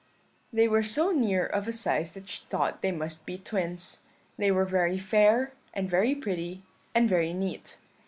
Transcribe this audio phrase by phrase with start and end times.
[0.51, 3.99] "They were so near of a size that she thought they must be twins.
[4.35, 6.63] They were very fair, and very pretty,
[6.95, 7.77] and very neat.